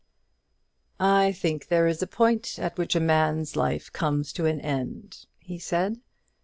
[0.99, 5.27] "I think there is a point at which a man's life comes to an end,"
[5.37, 6.01] he said.